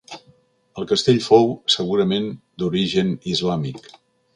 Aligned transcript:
El 0.83 0.87
castell 0.93 1.21
fou, 1.27 1.47
segurament, 1.75 2.29
d'origen 2.63 3.17
islàmic. 3.37 3.91